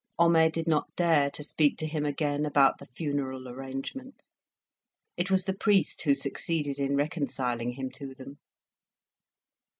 Homais 0.17 0.49
did 0.49 0.65
not 0.67 0.87
dare 0.95 1.29
to 1.29 1.43
speak 1.43 1.77
to 1.77 1.85
him 1.85 2.07
again 2.07 2.43
about 2.43 2.79
the 2.79 2.87
funeral 2.87 3.47
arrangements; 3.47 4.41
it 5.15 5.29
was 5.29 5.43
the 5.45 5.53
priest 5.53 6.01
who 6.01 6.15
succeeded 6.15 6.79
in 6.79 6.95
reconciling 6.97 7.73
him 7.73 7.91
to 7.91 8.15
them. 8.15 8.39